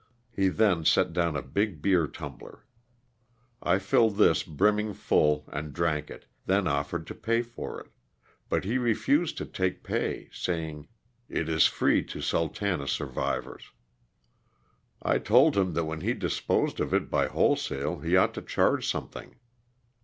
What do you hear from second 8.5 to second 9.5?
he refused to